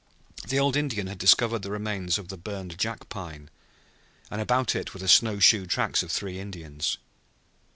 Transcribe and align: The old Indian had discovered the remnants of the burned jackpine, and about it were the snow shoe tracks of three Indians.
The 0.47 0.57
old 0.57 0.75
Indian 0.75 1.05
had 1.05 1.19
discovered 1.19 1.59
the 1.61 1.69
remnants 1.69 2.17
of 2.17 2.29
the 2.29 2.35
burned 2.39 2.79
jackpine, 2.79 3.51
and 4.31 4.41
about 4.41 4.75
it 4.75 4.95
were 4.95 4.99
the 4.99 5.07
snow 5.07 5.37
shoe 5.37 5.67
tracks 5.67 6.01
of 6.01 6.11
three 6.11 6.39
Indians. 6.39 6.97